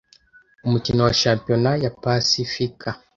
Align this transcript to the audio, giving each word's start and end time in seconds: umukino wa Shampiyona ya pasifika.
umukino 0.65 0.99
wa 1.07 1.13
Shampiyona 1.21 1.71
ya 1.83 1.91
pasifika. 2.01 2.89